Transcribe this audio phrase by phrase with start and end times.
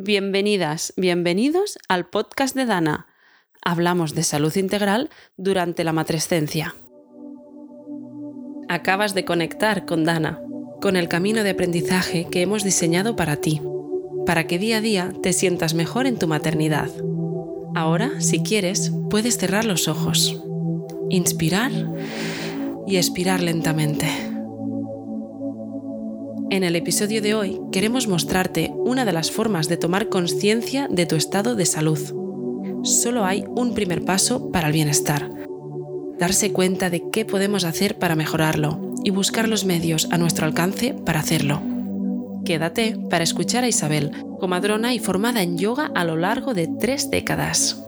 [0.00, 3.08] Bienvenidas, bienvenidos al podcast de Dana.
[3.64, 6.76] Hablamos de salud integral durante la matrescencia.
[8.68, 10.40] Acabas de conectar con Dana,
[10.80, 13.60] con el camino de aprendizaje que hemos diseñado para ti,
[14.24, 16.90] para que día a día te sientas mejor en tu maternidad.
[17.74, 20.40] Ahora, si quieres, puedes cerrar los ojos,
[21.10, 21.72] inspirar
[22.86, 24.27] y expirar lentamente.
[26.50, 31.04] En el episodio de hoy queremos mostrarte una de las formas de tomar conciencia de
[31.04, 31.98] tu estado de salud.
[32.84, 35.30] Solo hay un primer paso para el bienestar.
[36.18, 40.94] Darse cuenta de qué podemos hacer para mejorarlo y buscar los medios a nuestro alcance
[40.94, 41.60] para hacerlo.
[42.46, 47.10] Quédate para escuchar a Isabel, comadrona y formada en yoga a lo largo de tres
[47.10, 47.84] décadas.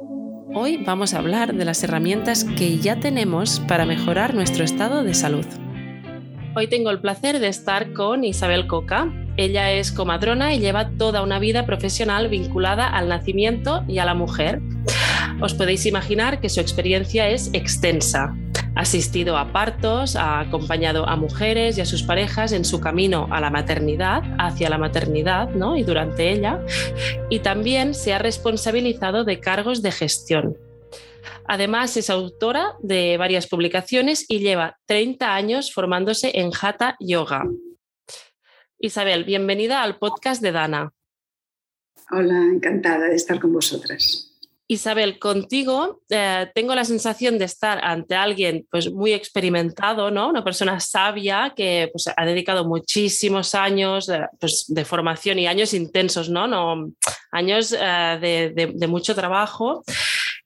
[0.53, 5.15] Hoy vamos a hablar de las herramientas que ya tenemos para mejorar nuestro estado de
[5.15, 5.47] salud.
[6.57, 9.09] Hoy tengo el placer de estar con Isabel Coca.
[9.37, 14.15] Ella es comadrona y lleva toda una vida profesional vinculada al nacimiento y a la
[14.15, 14.61] mujer.
[15.41, 18.37] Os podéis imaginar que su experiencia es extensa.
[18.75, 23.29] Ha asistido a partos, ha acompañado a mujeres y a sus parejas en su camino
[23.31, 25.77] a la maternidad, hacia la maternidad ¿no?
[25.77, 26.59] y durante ella,
[27.31, 30.57] y también se ha responsabilizado de cargos de gestión,
[31.53, 37.43] Además, es autora de varias publicaciones y lleva 30 años formándose en Hatha Yoga.
[38.79, 40.93] Isabel, bienvenida al podcast de Dana.
[42.13, 44.31] Hola, encantada de estar con vosotras.
[44.69, 50.29] Isabel, contigo eh, tengo la sensación de estar ante alguien pues, muy experimentado, ¿no?
[50.29, 55.75] una persona sabia que pues, ha dedicado muchísimos años de, pues, de, formación y años
[55.75, 56.47] intensos, ¿no?
[56.47, 56.93] no
[57.33, 58.19] años eh,
[58.55, 59.83] de, de, mucho trabajo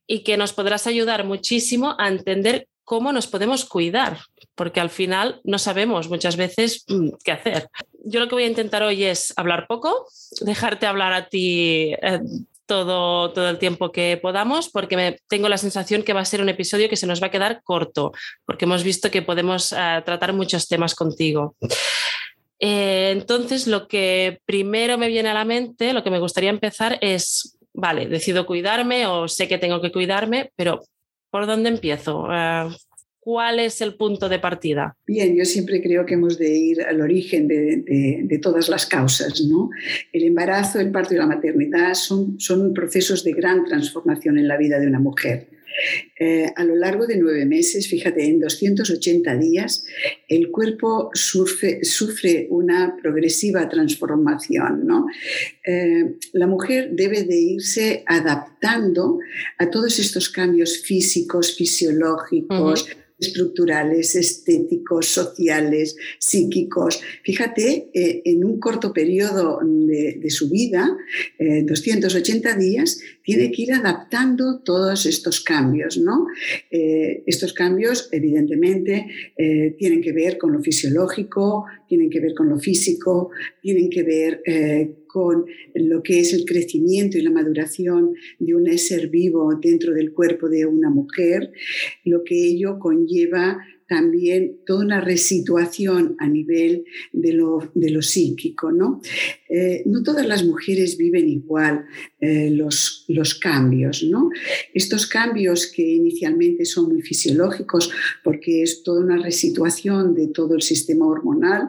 [0.06, 4.19] y que nos podrás ayudar muchísimo a entender cómo nos podemos cuidar,
[4.55, 7.69] porque al final no sabemos muchas veces mm, qué hacer.
[8.05, 10.06] Yo lo que voy a intentar hoy es hablar poco,
[10.41, 11.94] dejarte hablar a ti.
[12.00, 12.20] Eh,
[12.66, 16.48] todo, todo el tiempo que podamos, porque tengo la sensación que va a ser un
[16.48, 18.12] episodio que se nos va a quedar corto,
[18.46, 21.56] porque hemos visto que podemos eh, tratar muchos temas contigo.
[22.58, 26.98] Eh, entonces, lo que primero me viene a la mente, lo que me gustaría empezar
[27.02, 30.80] es vale, decido cuidarme o sé que tengo que cuidarme, pero
[31.30, 32.29] ¿por dónde empiezo?
[32.33, 32.68] Eh,
[33.18, 34.98] ¿Cuál es el punto de partida?
[35.07, 39.40] Bien, yo siempre creo que hemos de ir al origen de, todas las causas.
[39.40, 39.70] ¿no?
[40.12, 44.58] El embarazo, el parto y la maternidad son, son procesos de gran transformación en la
[44.58, 45.54] vida de una mujer.
[46.18, 49.85] Eh, a lo largo de nueve meses, fíjate, en 280 días,
[50.29, 54.86] el cuerpo sufre, una progresiva transformación.
[54.86, 55.07] ¿no?
[55.67, 59.18] Eh, la mujer debe de irse adaptando
[59.58, 62.89] a todos estos cambios físicos, fisiológicos
[63.19, 67.01] estructurales, estéticos, sociales, psíquicos.
[67.23, 70.97] Fíjate, eh, en un corto periodo de, su vida,
[71.39, 75.97] 280 eh, días, tiene que ir adaptando todos estos cambios.
[75.98, 76.27] ¿no?
[76.70, 79.07] Eh, estos cambios, evidentemente,
[79.79, 83.30] tienen que ver con lo fisiológico, tienen que ver con lo físico,
[83.61, 84.42] tienen que ver
[85.14, 90.13] con lo que es el crecimiento y la maduración de un ser vivo dentro del
[90.13, 91.52] cuerpo de una mujer,
[92.05, 98.72] lo que ello conlleva también toda una resituación a nivel de lo, de lo psíquico.
[98.72, 99.00] ¿no?
[99.48, 101.84] Eh, no todas las mujeres viven igual
[102.20, 104.02] eh, los, los cambios.
[104.02, 104.30] ¿no?
[104.73, 107.90] Estos cambios que inicialmente son muy fisiológicos
[108.23, 111.68] porque es toda una resituación de todo el sistema hormonal,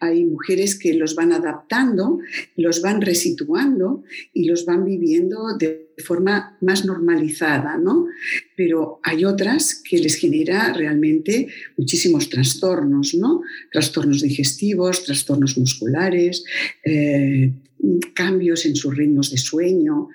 [0.00, 2.18] hay mujeres que los van adaptando,
[2.56, 8.06] los van resituando y los van viviendo de forma más normalizada, ¿no?
[8.56, 13.42] Pero hay otras que les genera realmente muchísimos trastornos, ¿no?
[13.72, 16.44] Trastornos digestivos, trastornos musculares,
[16.84, 17.52] eh,
[18.14, 20.08] cambios en sus ritmos de sueño,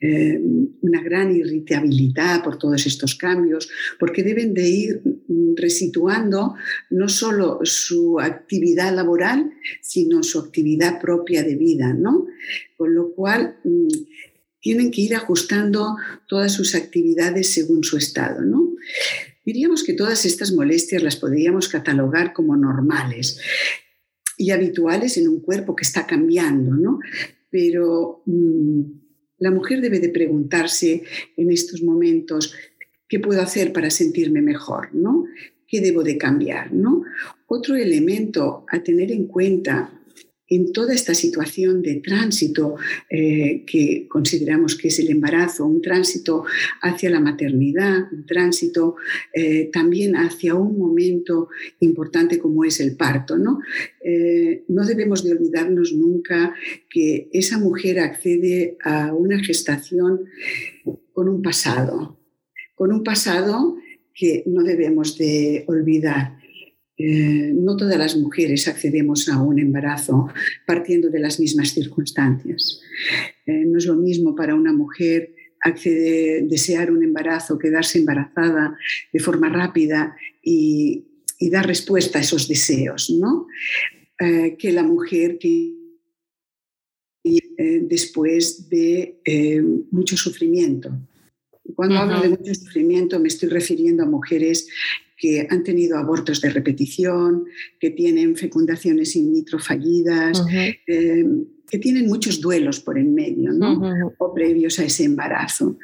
[0.00, 0.40] eh,
[0.80, 3.68] una gran irritabilidad por todos estos cambios,
[3.98, 5.02] porque deben de ir
[5.56, 6.54] resituando
[6.90, 9.50] no solo su actividad laboral,
[9.80, 12.26] sino su actividad propia de vida, ¿no?
[12.76, 13.88] Con lo cual mm,
[14.60, 15.96] tienen que ir ajustando
[16.26, 18.74] todas sus actividades según su estado, ¿no?
[19.44, 23.40] Diríamos que todas estas molestias las podríamos catalogar como normales
[24.36, 26.98] y habituales en un cuerpo que está cambiando, ¿no?
[27.50, 28.82] Pero mm,
[29.38, 31.02] la mujer debe de preguntarse
[31.36, 32.54] en estos momentos,
[33.08, 35.24] ¿qué puedo hacer para sentirme mejor, ¿no?
[35.66, 37.04] ¿Qué debo de cambiar, ¿no?
[37.46, 39.97] Otro elemento a tener en cuenta
[40.48, 42.76] en toda esta situación de tránsito
[43.10, 46.44] eh, que consideramos que es el embarazo, un tránsito
[46.80, 48.96] hacia la maternidad, un tránsito
[49.34, 51.48] eh, también hacia un momento
[51.80, 53.36] importante como es el parto.
[53.36, 53.60] ¿no?
[54.02, 56.54] Eh, no debemos de olvidarnos nunca
[56.88, 60.24] que esa mujer accede a una gestación
[61.12, 62.18] con un pasado,
[62.74, 63.76] con un pasado
[64.14, 66.37] que no debemos de olvidar
[67.00, 70.28] eh, no todas las mujeres accedemos a un embarazo
[70.66, 72.80] partiendo de las mismas circunstancias.
[73.46, 78.76] Eh, no es lo mismo para una mujer acceder, desear un embarazo, quedarse embarazada
[79.12, 81.04] de forma rápida y,
[81.52, 83.46] dar respuesta a esos deseos, ¿no?
[84.18, 85.74] Eh, que la mujer que
[87.88, 89.20] después de
[89.90, 90.90] mucho sufrimiento.
[91.76, 94.68] Cuando hablo de mucho sufrimiento me estoy refiriendo a mujeres
[95.18, 97.44] que han tenido abortos de repetición,
[97.80, 100.44] que tienen fecundaciones in vitro fallidas,
[100.86, 101.24] eh,
[101.68, 103.52] que tienen muchos duelos por en medio
[104.18, 105.76] o previos a ese embarazo.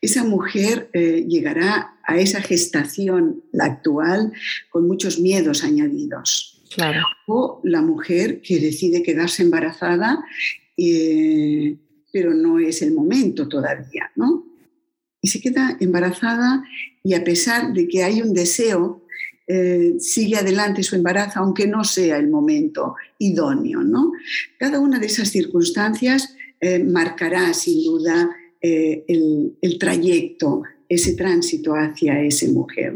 [0.00, 4.32] Esa mujer eh, llegará a esa gestación, la actual,
[4.70, 6.62] con muchos miedos añadidos.
[6.74, 7.02] Claro.
[7.26, 10.22] O la mujer que decide quedarse embarazada,
[10.76, 11.76] eh,
[12.12, 14.44] pero no es el momento todavía, ¿no?
[15.20, 16.62] Y se queda embarazada
[17.02, 19.02] y a pesar de que hay un deseo,
[19.46, 23.82] eh, sigue adelante su embarazo, aunque no sea el momento idóneo.
[23.82, 24.12] ¿no?
[24.58, 28.30] Cada una de esas circunstancias eh, marcará sin duda
[28.60, 32.94] eh, el, trayecto, ese tránsito hacia esa mujer,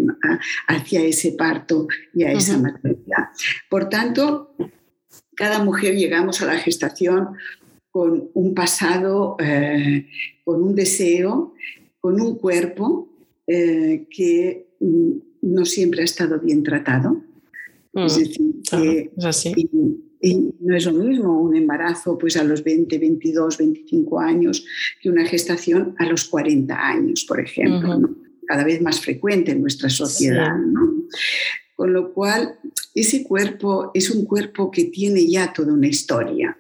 [0.68, 3.28] hacia ese parto y a esa maternidad.
[3.70, 4.54] Por tanto,
[5.34, 7.28] cada mujer llegamos a la gestación
[7.90, 9.36] con un pasado,
[10.44, 11.54] con un deseo
[12.02, 13.08] con un cuerpo
[13.46, 15.12] eh, que mm,
[15.42, 17.22] no siempre ha estado bien tratado.
[17.94, 19.10] Mm, es decir, que,
[20.20, 24.64] Y, no es lo mismo un embarazo pues, a los 20, 22, 25 años
[25.00, 28.10] que una gestación a los 40 años, por ejemplo,
[28.46, 30.56] cada vez más frecuente en nuestra sociedad.
[31.74, 32.58] Con lo cual,
[32.94, 36.56] ese cuerpo es un cuerpo que tiene ya toda una historia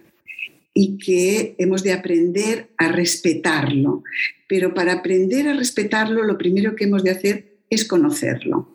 [0.74, 4.02] y que hemos de aprender a respetarlo.
[4.48, 8.68] Pero para aprender a respetarlo, lo primero que hemos de hacer es conocerlo.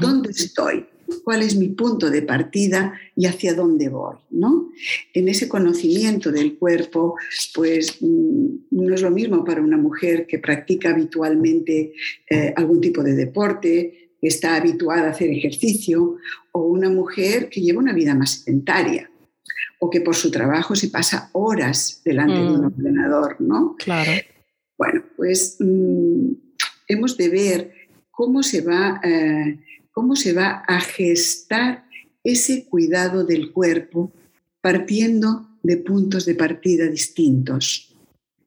[0.00, 0.86] ¿Dónde, estoy?
[1.22, 4.16] ¿Cuál es mi punto de partida y hacia dónde voy?
[4.30, 4.70] ¿no?
[5.14, 7.14] En ese conocimiento del cuerpo,
[7.54, 11.92] pues mm, no es lo mismo para una mujer que practica habitualmente
[12.28, 16.16] eh, algún tipo de deporte, que está habituada a hacer ejercicio,
[16.50, 19.08] o una mujer que lleva una vida más sedentaria
[19.78, 22.66] o que por su trabajo se pasa horas delante de un mm.
[22.66, 23.76] ordenador, ¿no?
[23.78, 24.10] Claro.
[24.76, 26.32] Bueno, pues mm,
[26.88, 27.72] hemos de ver
[28.10, 29.58] cómo se, va, eh,
[29.90, 31.84] cómo se va a gestar
[32.24, 34.12] ese cuidado del cuerpo
[34.60, 37.94] partiendo de puntos de partida distintos.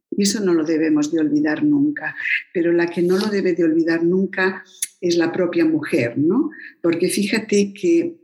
[0.10, 2.16] Y eso no lo debemos de olvidar nunca.
[2.54, 4.64] Pero la que no lo debe de olvidar nunca
[5.00, 6.52] es la propia mujer, ¿no?
[6.82, 8.18] Porque fíjate que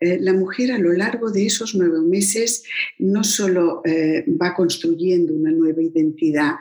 [0.00, 2.62] eh, la mujer a lo largo de esos nueve meses
[2.98, 6.54] no solo eh, va construyendo una nueva identidad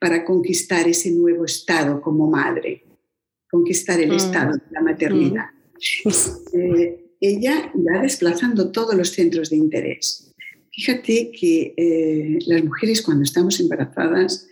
[0.00, 2.82] para conquistar ese nuevo estado como madre,
[3.48, 4.16] conquistar el mm.
[4.16, 5.46] estado de la maternidad.
[6.04, 6.58] Mm.
[6.58, 10.34] Eh, ella va desplazando todos los centros de interés.
[10.72, 14.48] Fíjate que las mujeres cuando estamos embarazadas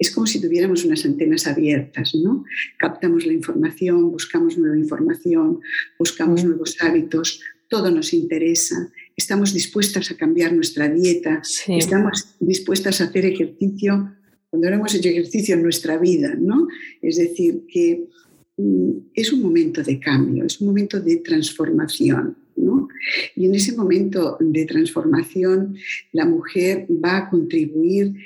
[0.00, 2.44] es como si tuviéramos unas antenas abiertas, ¿no?
[2.78, 5.60] Captamos la información, buscamos nueva información,
[5.98, 6.48] buscamos mm.
[6.48, 13.24] nuevos hábitos, todo nos interesa, estamos dispuestas a cambiar nuestra dieta, estamos dispuestas a hacer
[13.24, 14.12] ejercicio
[14.50, 16.66] cuando no hemos hecho ejercicio en nuestra vida, ¿no?
[17.00, 18.08] Es decir, que
[18.56, 22.36] mm, es un momento de cambio, es un momento de transformación.
[22.56, 22.88] ¿no?
[23.36, 25.76] Y en ese momento de transformación,
[26.12, 28.16] la mujer va a contribuir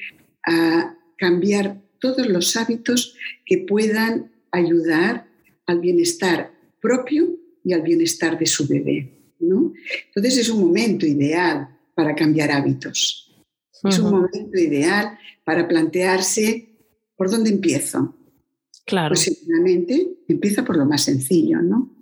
[0.44, 3.16] a cambiar todos los hábitos
[3.46, 5.28] que puedan ayudar
[5.66, 9.14] al bienestar propio y al bienestar de su bebé.
[9.40, 13.32] Entonces es un momento ideal para cambiar hábitos.
[13.82, 16.68] Es un momento ideal para plantearse
[17.16, 18.16] por dónde empiezo.
[18.86, 19.14] Claro.
[19.14, 21.94] Pues seguramente empieza por lo más sencillo, ¿no?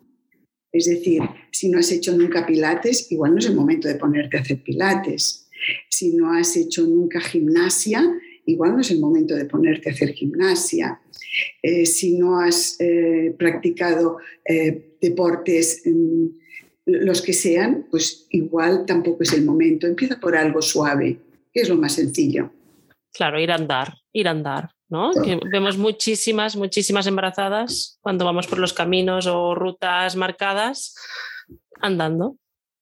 [0.73, 4.39] Es decir, si no has hecho nunca pilates, igual no es el momento de ponerte
[4.39, 5.49] a hacer pilates.
[5.91, 8.03] Si no has hecho nunca gimnasia,
[8.47, 11.01] igual no es el momento de ponerte a hacer gimnasia.
[11.63, 16.27] Eh, si no has eh, practicado eh, deportes mm,
[16.87, 19.87] los que sean, pues igual tampoco es el momento.
[19.87, 21.19] Empieza por algo suave,
[21.53, 22.51] que es lo más sencillo.
[23.13, 25.13] Claro, ir a andar, ir a andar, ¿no?
[25.51, 30.95] vemos muchísimas, muchísimas embarazadas cuando vamos por los caminos o rutas marcadas
[31.81, 32.37] andando.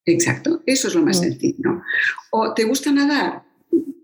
[0.07, 1.23] Exacto, eso es lo más mm.
[1.23, 1.83] sencillo.
[2.31, 3.43] O te gusta nadar,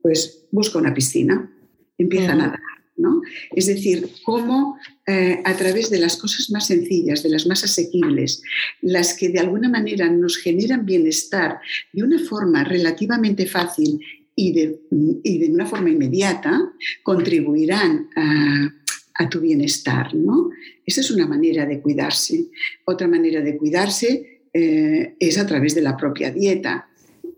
[0.02, 1.50] pues busca una piscina,
[1.96, 2.38] empieza a mm.
[2.38, 2.60] nadar.
[2.96, 3.22] ¿No?
[3.54, 8.42] Es decir, cómo eh, a través de las cosas más sencillas, de las más asequibles,
[8.80, 11.58] las que de alguna manera nos generan bienestar
[11.92, 14.00] de una forma relativamente fácil
[14.34, 14.80] y de,
[15.22, 16.72] y de una forma inmediata,
[17.02, 18.70] contribuirán a,
[19.18, 20.14] a tu bienestar.
[20.14, 20.50] ¿no?
[20.84, 22.46] Esa es una manera de cuidarse.
[22.84, 26.88] Otra manera de cuidarse eh, es a través de la propia dieta.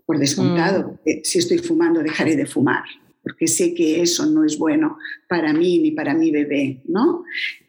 [0.05, 1.09] Por descontado, mm.
[1.23, 2.83] si estoy fumando, dejaré de fumar,
[3.23, 4.97] porque sé que eso no es bueno
[5.27, 7.23] para mí ni para mi bebé, ¿no?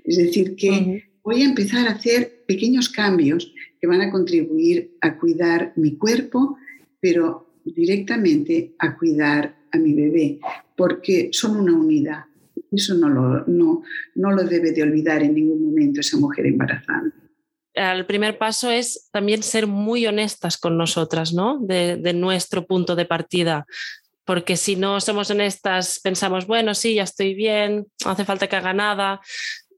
[0.05, 5.19] Es decir, que voy a empezar a hacer pequeños cambios que van a contribuir a
[5.19, 6.57] cuidar mi cuerpo,
[7.01, 10.41] pero directamente a cuidar a mi bebé,
[10.77, 12.25] porque son una unidad.
[12.71, 13.83] Eso no lo, no,
[14.15, 17.13] no lo debe de olvidar en ningún momento esa mujer embarazada.
[17.73, 21.59] El primer paso es también ser muy honestas con nosotras, ¿no?
[21.61, 23.67] De, de nuestro punto de partida
[24.31, 28.55] porque si no somos honestas, pensamos, bueno, sí, ya estoy bien, no hace falta que
[28.55, 29.21] haga nada.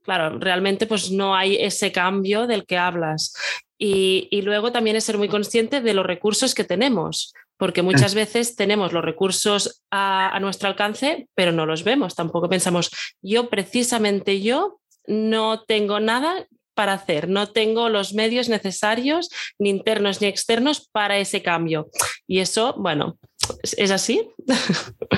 [0.03, 3.33] Claro, realmente pues no hay ese cambio del que hablas.
[3.79, 8.13] Y, y luego también es ser muy consciente de los recursos que tenemos, porque muchas
[8.13, 12.13] veces tenemos los recursos a, nuestro alcance, pero no los vemos.
[12.13, 12.91] Tampoco pensamos,
[13.23, 20.21] yo precisamente yo no tengo nada para hacer, no tengo los medios necesarios, ni internos
[20.21, 21.89] ni externos, para ese cambio.
[22.27, 23.17] Y eso, bueno,
[23.63, 24.21] ¿es, así?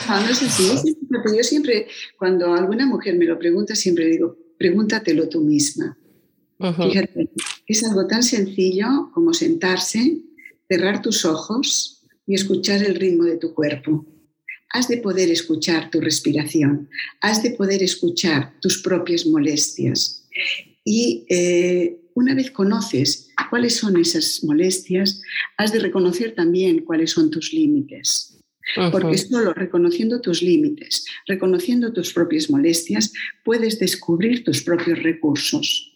[0.07, 0.95] Ah, no, es así.
[1.35, 5.97] Yo siempre, cuando alguna mujer me lo pregunta, siempre digo, pregúntatelo tú misma.
[6.57, 7.29] Fíjate,
[7.67, 10.21] es algo tan sencillo como sentarse,
[10.69, 14.05] cerrar tus ojos y escuchar el ritmo de tu cuerpo.
[14.71, 16.89] Has de poder escuchar tu respiración,
[17.21, 20.27] has de poder escuchar tus propias molestias.
[20.85, 25.21] Y eh, una vez conoces cuáles son esas molestias,
[25.57, 28.31] has de reconocer también cuáles son tus límites.
[28.91, 33.13] Porque solo reconociendo tus límites, reconociendo tus propias molestias,
[33.43, 35.91] puedes descubrir tus propios recursos.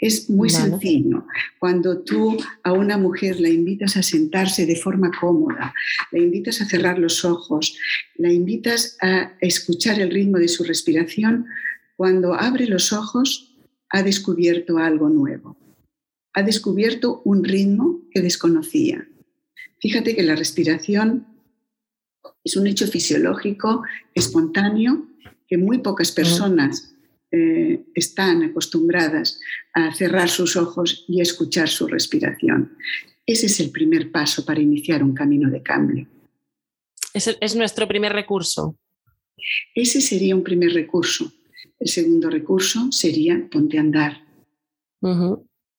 [0.00, 1.24] Es muy sencillo.
[1.60, 5.72] Cuando tú a una mujer la invitas a sentarse de forma cómoda,
[6.10, 7.78] la invitas a cerrar los ojos,
[8.16, 11.46] la invitas a escuchar el ritmo de su respiración,
[11.96, 13.51] cuando abre los ojos
[13.92, 15.56] ha descubierto algo nuevo.
[16.32, 19.06] Ha descubierto un ritmo que desconocía.
[19.80, 21.26] Fíjate que la respiración
[22.42, 23.82] es un hecho fisiológico,
[24.14, 25.06] espontáneo,
[25.46, 26.94] que muy pocas personas
[27.30, 29.38] eh, están acostumbradas
[29.74, 32.76] a cerrar sus ojos y a escuchar su respiración.
[33.26, 36.08] Ese es el primer paso para iniciar un camino de cambio.
[37.12, 38.78] Es, nuestro primer recurso.
[39.74, 41.30] Ese sería un primer recurso.
[41.82, 44.24] El segundo recurso sería ponte a andar.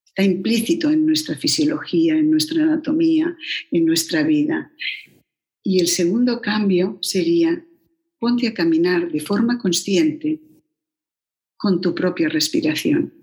[0.06, 3.38] Está implícito en nuestra fisiología, en nuestra anatomía,
[3.72, 4.70] en nuestra vida.
[5.64, 7.66] Y el segundo cambio sería
[8.20, 10.42] ponte a caminar de forma consciente
[11.56, 13.14] con tu propia respiración.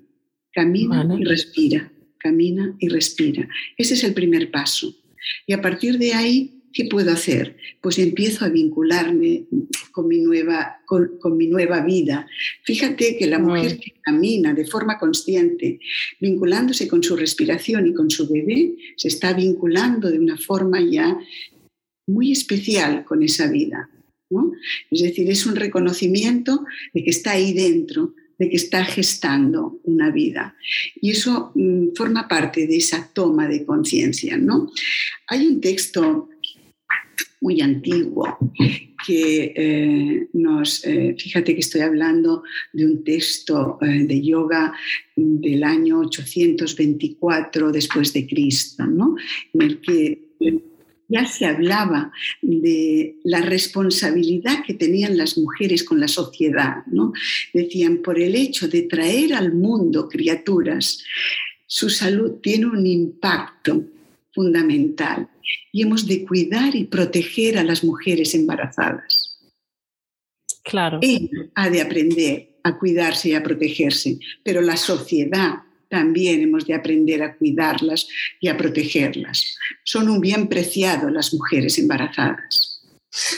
[0.51, 3.47] Camina y respira, camina y respira.
[3.77, 4.97] Ese es el primer paso.
[5.47, 7.57] Y a partir de ahí, ¿qué puedo hacer?
[7.81, 9.45] Pues empiezo a vincularme
[9.93, 12.27] con mi nueva, con, mi nueva vida.
[12.65, 15.81] Fíjate que la mujer que camina de forma consciente,
[16.21, 21.19] vinculándose con su respiración y con su bebé, se está vinculando de una forma ya
[22.07, 23.91] muy especial con esa vida.
[24.91, 30.11] Es decir, es un reconocimiento de que está ahí dentro, de que está gestando una
[30.11, 30.57] vida.
[31.01, 34.39] Y eso mm, forma parte de esa toma de conciencia.
[34.39, 34.71] ¿no?
[35.27, 36.29] Hay un texto
[37.41, 38.39] muy antiguo
[39.07, 44.73] que eh, nos, eh, fíjate que estoy hablando de un texto eh, de yoga
[45.17, 49.17] del año 824 después de Cristo, ¿no?
[49.55, 50.31] en el que
[51.09, 56.85] ya se hablaba de la responsabilidad que tenían las mujeres con la sociedad.
[56.87, 57.13] ¿no?
[57.53, 61.03] Decían, por el hecho de traer al mundo criaturas,
[61.67, 63.85] su salud tiene un impacto
[64.33, 65.29] fundamental
[65.73, 69.39] y hemos de cuidar y proteger a las mujeres embarazadas.
[70.63, 70.99] Claro.
[71.03, 76.75] Ella ha de aprender a cuidarse y a protegerse, pero la sociedad también hemos de
[76.75, 78.09] aprender a cuidarlas
[78.41, 79.57] y a protegerlas.
[79.85, 82.83] Son un bien preciado las mujeres embarazadas.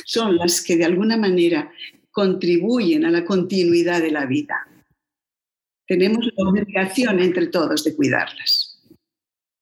[0.04, 1.73] Son las que de alguna manera
[2.11, 4.69] contribuyen a la continuidad de la vida.
[5.87, 8.72] Tenemos la obligación entre todos de cuidarlas.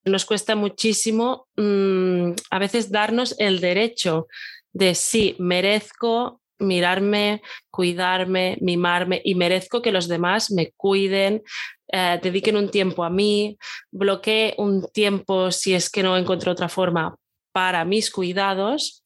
[0.04, 4.26] Nos cuesta muchísimo mm, a veces darnos el derecho
[4.72, 11.42] de sí, merezco mirarme, cuidarme, mimarme y merezco que los demás me cuiden,
[11.88, 13.58] eh, dediquen un tiempo a mí,
[13.90, 17.16] bloquee un tiempo si es que no encuentro otra forma
[17.52, 19.02] para mis cuidados.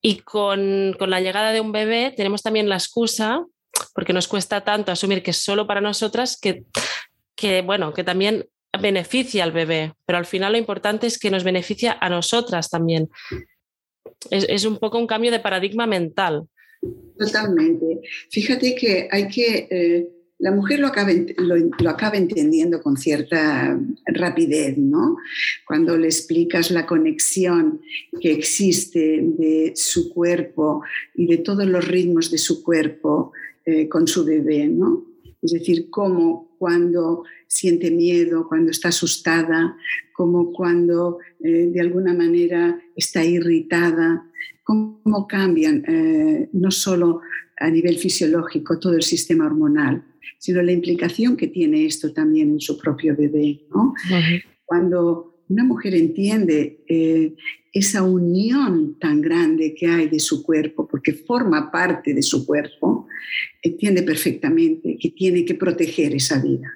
[0.00, 3.44] Y con, con la llegada de un bebé tenemos también la excusa,
[3.94, 6.64] porque nos cuesta tanto asumir que es solo para nosotras, que,
[7.34, 8.48] que bueno, que también
[8.80, 13.08] beneficia al bebé, pero al final lo importante es que nos beneficia a nosotras también.
[14.30, 16.48] Es, un poco un cambio de paradigma mental.
[17.18, 18.00] Totalmente.
[18.30, 19.68] Fíjate que hay que...
[19.70, 20.08] Eh,
[20.40, 21.56] la mujer lo acaba, lo,
[22.14, 25.16] entendiendo con cierta rapidez, ¿no?
[25.66, 27.80] Cuando le explicas la conexión
[28.20, 30.82] que existe de su cuerpo
[31.16, 33.32] y de todos los ritmos de su cuerpo
[33.64, 35.04] eh, con su bebé, ¿no?
[35.40, 39.76] Es decir, cómo cuando siente miedo, cuando está asustada,
[40.12, 44.28] como cuando eh, de alguna manera está irritada,
[44.64, 47.20] cómo cambian eh, no solo
[47.56, 50.04] a nivel fisiológico todo el sistema hormonal,
[50.38, 53.66] sino la implicación que tiene esto también en su propio bebé.
[54.64, 57.34] Cuando una mujer entiende eh,
[57.72, 63.06] esa unión tan grande que hay de su cuerpo, porque forma parte de su cuerpo,
[63.62, 66.72] entiende perfectamente que tiene que proteger esa vida.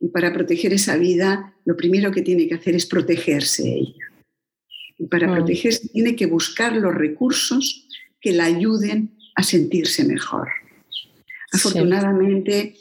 [0.00, 4.06] Y para proteger esa vida, lo primero que tiene que hacer es protegerse ella.
[4.98, 5.34] Y para mm.
[5.34, 7.88] protegerse tiene que buscar los recursos
[8.20, 10.48] que la ayuden a sentirse mejor.
[11.52, 12.74] Afortunadamente,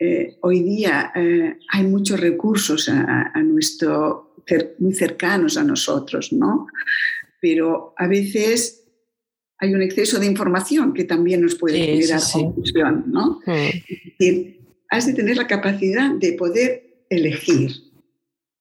[0.00, 4.27] eh, hoy día eh, hay muchos recursos a, nuestro,
[4.78, 6.66] muy cercanos a nosotros, ¿no?
[7.40, 8.84] Pero a veces
[9.58, 13.40] hay un exceso de información que también nos puede generar confusión, ¿no?
[13.46, 17.72] Mm has de tener la capacidad de poder elegir,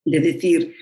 [0.06, 0.76] de decir,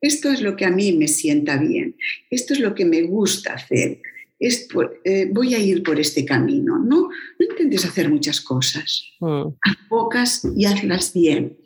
[0.00, 1.96] esto es lo que a mí me sienta bien,
[2.30, 4.00] esto es lo que me gusta hacer,
[4.40, 6.76] eh, voy a ir por este camino.
[6.76, 9.42] No, no intentes hacer muchas cosas, mm.
[9.60, 11.56] haz pocas y hazlas bien,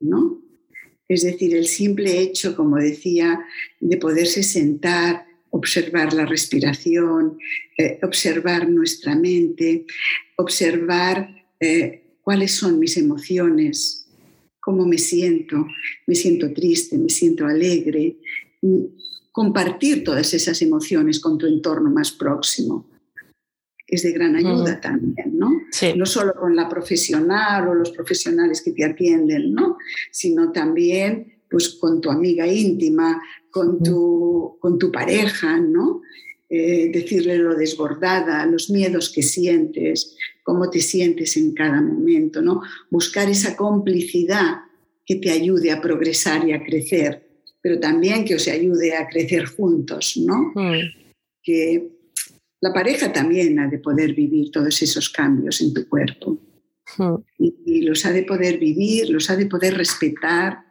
[0.00, 0.42] ¿no?
[1.08, 3.40] Es decir, el simple hecho, como decía,
[3.80, 7.38] de poderse sentar, observar la respiración,
[7.78, 9.86] eh, observar nuestra mente,
[10.36, 14.06] observar eh, cuáles son mis emociones,
[14.60, 15.66] cómo me siento,
[16.06, 18.16] me siento triste, me siento alegre,
[18.60, 18.84] mm,
[19.32, 22.97] compartir todas esas emociones con tu entorno más próximo
[23.88, 25.62] es de gran ayuda también, ¿no?
[25.96, 29.78] No solo con la profesional o los profesionales que te atienden, ¿no?
[30.12, 36.02] Sino también pues con tu amiga íntima, con tu, con tu pareja, ¿no?
[36.50, 42.62] Eh, decirle lo desbordada, los miedos que sientes, cómo te sientes en cada momento, ¿no?
[42.90, 44.62] Buscar esa complicidad
[45.06, 47.26] que te ayude a progresar y a crecer,
[47.62, 50.52] pero también que os ayude a crecer juntos, ¿no?
[50.54, 50.80] Mm.
[51.42, 51.97] Que
[52.60, 56.38] la pareja también ha de poder vivir todos esos cambios en tu cuerpo.
[56.96, 57.14] Mm.
[57.38, 60.64] Y, y, los ha de poder vivir, los ha de poder respetar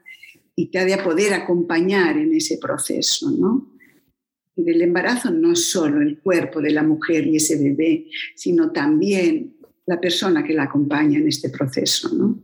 [0.56, 3.74] y te ha de poder acompañar en ese proceso, ¿no?
[4.56, 9.58] Y del embarazo no solo el cuerpo de la mujer y ese bebé, sino también
[9.88, 12.10] la persona que la acompaña en este proceso.
[12.14, 12.40] ¿no?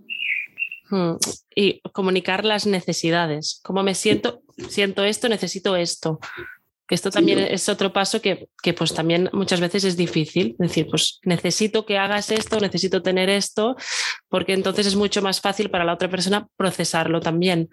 [0.90, 1.18] Hmm.
[1.56, 3.60] Y comunicar las necesidades.
[3.64, 4.42] ¿Cómo me siento?
[4.70, 6.20] Siento esto, necesito esto.
[6.88, 10.56] Que esto también es otro paso que, que, pues también muchas veces es difícil.
[10.60, 13.76] Decir, pues necesito que hagas esto, necesito tener esto,
[14.28, 17.70] porque entonces es mucho más fácil para la otra persona procesarlo también.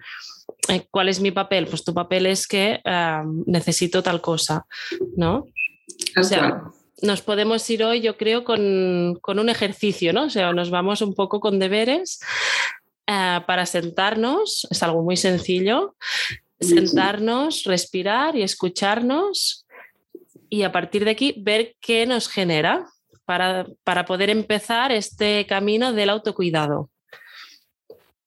[0.69, 1.67] Eh, ¿Cuál es mi papel?
[1.67, 4.65] Pues tu papel es que ah, necesito tal cosa,
[5.17, 5.45] ¿no?
[6.17, 6.63] O sea,
[7.01, 10.25] nos podemos ir hoy, yo creo, con, un ejercicio, ¿no?
[10.25, 12.19] O sea, nos vamos un poco con deberes
[13.07, 15.95] eh, para sentarnos, es algo muy sencillo,
[16.61, 19.65] sentarnos, respirar y escucharnos
[20.49, 22.85] y a partir de aquí ver qué nos genera
[23.25, 26.89] para, para poder empezar este camino del autocuidado.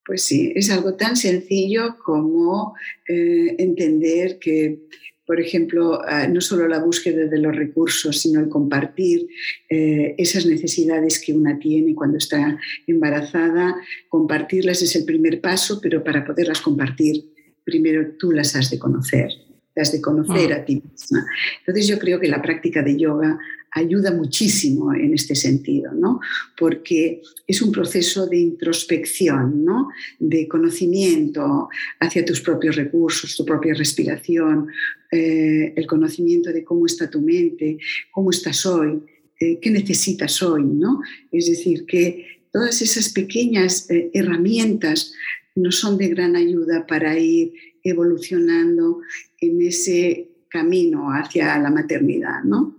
[0.05, 2.75] Pues sí, es algo tan sencillo como
[3.07, 4.81] eh, entender que,
[5.25, 9.27] por ejemplo, ah, no solo la búsqueda de los recursos, sino el compartir
[9.67, 13.75] eh, esas necesidades que una tiene cuando está embarazada,
[14.07, 17.34] compartirlas es el primer paso, pero para poderlas compartir,
[17.65, 19.29] primero tú las has de conocer
[19.77, 20.57] has de conocer ah.
[20.57, 21.25] a ti misma.
[21.59, 23.37] Entonces yo creo que la práctica de yoga
[23.71, 26.21] ayuda muchísimo en este sentido, ¿no?
[26.57, 29.89] Porque es un proceso de introspección, ¿no?
[30.17, 31.67] De conocimiento
[31.99, 34.69] hacia tus propios recursos, tu propia respiración,
[35.11, 37.77] eh, el conocimiento de cómo está tu mente,
[38.11, 39.01] cómo estás hoy,
[39.41, 41.01] eh, qué necesitas hoy, ¿no?
[41.29, 45.13] Es decir, que todas esas pequeñas eh, herramientas
[45.55, 49.01] nos son de gran ayuda para ir evolucionando
[49.39, 52.43] en ese camino hacia la maternidad.
[52.43, 52.77] ¿no?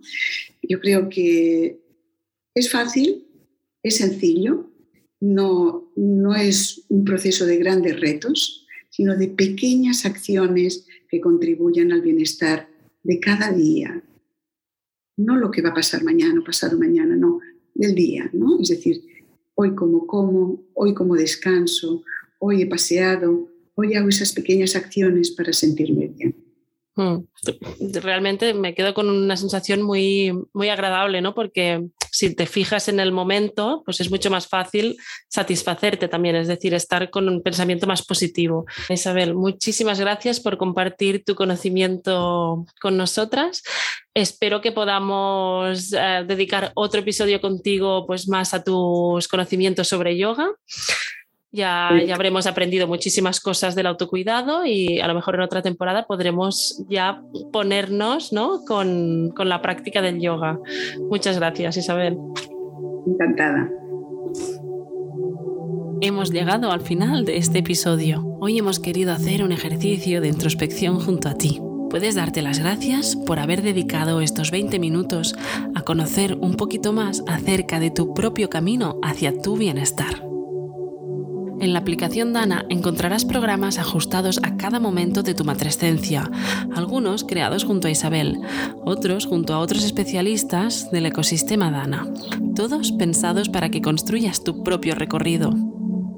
[0.63, 1.81] Yo creo que
[2.55, 3.27] es fácil,
[3.83, 4.71] es sencillo,
[5.21, 12.03] no, no es un proceso de grandes retos, sino de pequeñas acciones que contribuyan al
[12.03, 12.69] bienestar
[13.03, 14.03] de cada día.
[15.17, 17.41] No lo que va a pasar mañana o pasado mañana, no,
[17.75, 18.61] del día, ¿no?
[18.61, 19.03] Es decir,
[19.55, 22.05] hoy como como, hoy como descanso,
[22.39, 26.47] hoy he paseado, hoy hago esas pequeñas acciones para sentirme bien.
[26.97, 27.25] Mm.
[28.01, 31.35] Realmente me quedo con una sensación muy, muy agradable, ¿no?
[31.35, 34.97] Porque si te fijas en el momento, pues es mucho más fácil
[35.29, 38.65] satisfacerte también, es decir, estar con un pensamiento más positivo.
[38.89, 43.63] Isabel, muchísimas gracias por compartir tu conocimiento con nosotras.
[44.15, 50.49] Espero que podamos eh, dedicar otro episodio contigo pues más a tus conocimientos sobre yoga.
[51.57, 56.07] Ya, ya, habremos aprendido muchísimas cosas del autocuidado y a lo mejor en otra temporada
[56.07, 58.63] podremos ya ponernos ¿no?
[58.67, 60.59] con, con la práctica del yoga.
[61.09, 62.19] Muchas gracias, Isabel.
[63.07, 63.71] Encantada.
[66.03, 68.37] Hemos llegado al final de este episodio.
[68.39, 71.63] Hoy hemos querido hacer un ejercicio de introspección junto a ti.
[71.89, 75.35] Puedes darte las gracias por haber dedicado estos 20 minutos
[75.75, 80.26] a conocer un poquito más acerca de tu propio camino hacia tu bienestar.
[81.59, 86.31] En la aplicación Dana encontrarás programas ajustados a cada momento de tu matrescencia,
[86.75, 88.39] algunos creados junto a Isabel,
[88.85, 92.07] otros junto a otros especialistas del ecosistema Dana,
[92.55, 95.55] todos pensados para que construyas tu propio recorrido.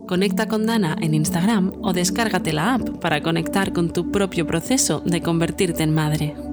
[0.09, 5.03] Conecta con Dana en Instagram o descárgate la app para conectar con tu propio proceso
[5.05, 6.48] de convertirte en madre.